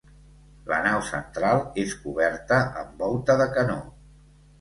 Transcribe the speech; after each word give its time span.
La 0.69 0.77
nau 0.85 1.01
central 1.09 1.61
és 1.81 1.93
coberta 2.05 2.57
amb 2.85 3.05
volta 3.05 3.37
de 3.43 3.47
canó. 3.59 3.77